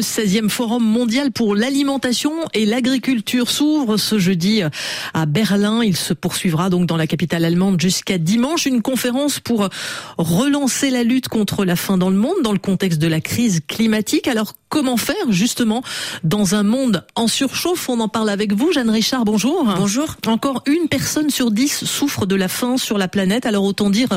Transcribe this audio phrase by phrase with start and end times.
[0.00, 4.62] Le 16e Forum mondial pour l'alimentation et l'agriculture s'ouvre ce jeudi
[5.12, 5.84] à Berlin.
[5.84, 8.64] Il se poursuivra donc dans la capitale allemande jusqu'à dimanche.
[8.64, 9.68] Une conférence pour
[10.16, 13.60] relancer la lutte contre la faim dans le monde dans le contexte de la crise
[13.68, 14.26] climatique.
[14.26, 15.82] Alors comment faire justement
[16.24, 17.90] dans un monde en surchauffe?
[17.90, 19.26] On en parle avec vous, Jeanne Richard.
[19.26, 19.64] Bonjour.
[19.76, 20.16] Bonjour.
[20.26, 23.44] Encore une personne sur dix souffre de la faim sur la planète.
[23.44, 24.08] Alors autant dire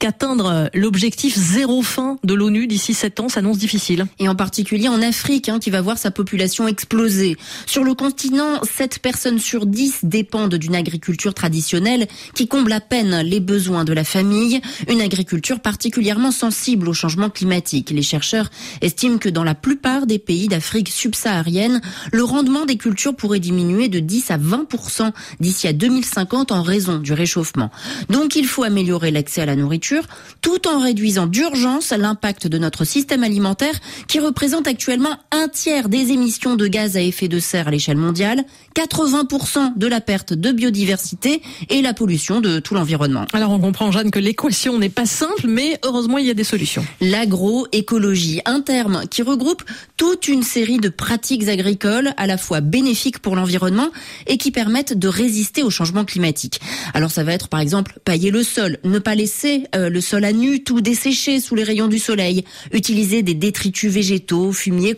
[0.00, 4.06] qu'atteindre l'objectif zéro faim de l'ONU d'ici sept ans s'annonce difficile.
[4.18, 7.36] Et en particulier en Afrique, hein, qui va voir sa population exploser.
[7.66, 13.22] Sur le continent, 7 personnes sur 10 dépendent d'une agriculture traditionnelle qui comble à peine
[13.22, 17.90] les besoins de la famille, une agriculture particulièrement sensible au changement climatique.
[17.90, 18.50] Les chercheurs
[18.82, 21.80] estiment que dans la plupart des pays d'Afrique subsaharienne,
[22.12, 26.98] le rendement des cultures pourrait diminuer de 10 à 20% d'ici à 2050 en raison
[26.98, 27.70] du réchauffement.
[28.10, 30.04] Donc il faut améliorer l'accès à la nourriture
[30.40, 33.74] tout en réduisant d'urgence l'impact de notre système alimentaire
[34.06, 37.96] qui représente actuellement un tiers des émissions de gaz à effet de serre à l'échelle
[37.96, 43.24] mondiale, 80% de la perte de biodiversité et la pollution de tout l'environnement.
[43.32, 46.44] Alors on comprend Jeanne que l'équation n'est pas simple, mais heureusement il y a des
[46.44, 46.84] solutions.
[47.00, 49.62] L'agroécologie, un terme qui regroupe
[49.96, 53.88] toute une série de pratiques agricoles à la fois bénéfiques pour l'environnement
[54.26, 56.60] et qui permettent de résister au changement climatique.
[56.94, 60.24] Alors ça va être par exemple pailler le sol, ne pas laisser euh, le sol
[60.24, 64.94] à nu tout desséché sous les rayons du soleil, utiliser des détritus végétaux, fumier,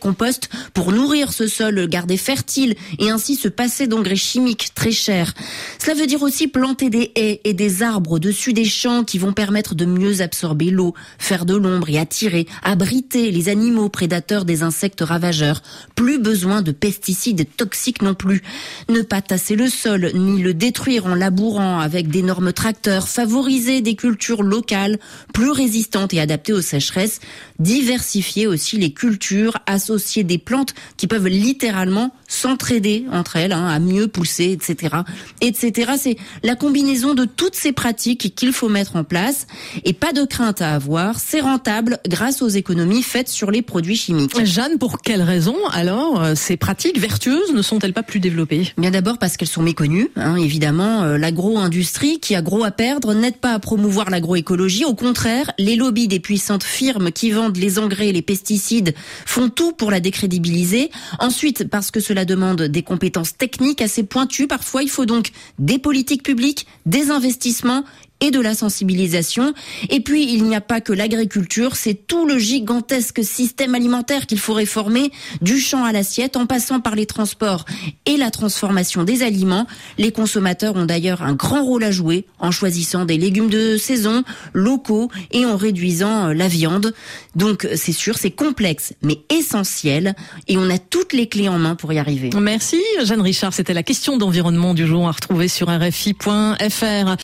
[0.75, 5.35] pour nourrir ce sol, garder fertile et ainsi se passer d'engrais chimiques très chers.
[5.79, 9.33] Cela veut dire aussi planter des haies et des arbres au-dessus des champs qui vont
[9.33, 14.63] permettre de mieux absorber l'eau, faire de l'ombre et attirer, abriter les animaux prédateurs des
[14.63, 15.63] insectes ravageurs.
[15.95, 18.43] Plus besoin de pesticides toxiques non plus.
[18.89, 23.95] Ne pas tasser le sol ni le détruire en labourant avec d'énormes tracteurs, favoriser des
[23.95, 24.99] cultures locales
[25.33, 27.21] plus résistantes et adaptées aux sécheresses,
[27.59, 33.79] diversifier aussi les cultures, associer des plantes qui peuvent littéralement s'entraider entre elles, hein, à
[33.79, 34.97] mieux pousser, etc.,
[35.41, 35.93] etc.
[35.99, 39.47] C'est la combinaison de toutes ces pratiques qu'il faut mettre en place
[39.85, 41.19] et pas de crainte à avoir.
[41.19, 44.45] C'est rentable grâce aux économies faites sur les produits chimiques.
[44.45, 48.73] Jeanne, pour quelles raisons alors euh, ces pratiques vertueuses ne sont-elles pas plus développées?
[48.77, 50.11] Bien d'abord parce qu'elles sont méconnues.
[50.17, 54.85] Hein, évidemment, euh, l'agro-industrie qui a gros à perdre n'aide pas à promouvoir l'agroécologie.
[54.85, 58.95] Au contraire, les lobbies des puissantes firmes qui vendent les engrais et les pesticides
[59.25, 60.91] font tout pour la décrédibiliser.
[61.19, 65.79] Ensuite, parce que cela demande des compétences techniques assez pointues, parfois il faut donc des
[65.79, 67.85] politiques publiques, des investissements
[68.21, 69.55] et de la sensibilisation.
[69.91, 74.39] Et puis, il n'y a pas que l'agriculture, c'est tout le gigantesque système alimentaire qu'il
[74.39, 77.65] faut réformer, du champ à l'assiette, en passant par les transports
[78.07, 79.67] et la transformation des aliments.
[79.99, 84.25] Les consommateurs ont d'ailleurs un grand rôle à jouer en choisissant des légumes de saison,
[84.53, 86.95] locaux et en réduisant euh, la viande.
[87.37, 90.15] Donc, c'est sûr, c'est complexe, mais essentiel.
[90.49, 92.31] Et on a toutes les clés en main pour y arriver.
[92.39, 93.53] Merci, Jeanne Richard.
[93.53, 97.17] C'était la question d'environnement du jour à retrouver sur rfi.fr.